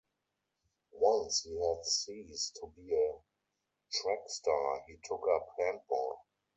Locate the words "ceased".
1.85-2.55